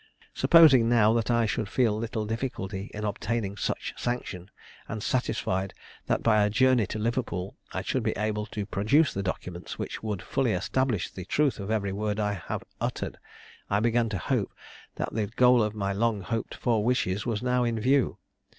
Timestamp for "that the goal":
14.95-15.61